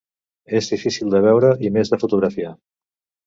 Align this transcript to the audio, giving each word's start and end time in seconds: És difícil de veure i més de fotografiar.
És 0.59 0.69
difícil 0.71 1.11
de 1.15 1.19
veure 1.27 1.51
i 1.69 1.71
més 1.77 1.93
de 1.93 2.01
fotografiar. 2.05 2.55